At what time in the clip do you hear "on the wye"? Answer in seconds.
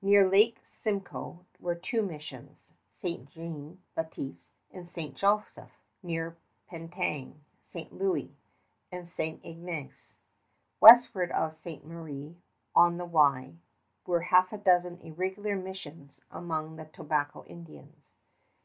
12.76-13.56